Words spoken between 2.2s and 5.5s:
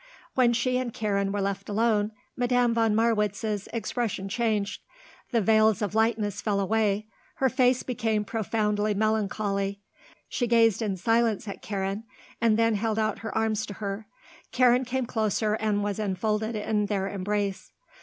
Madame von Marwitz's expression changed. The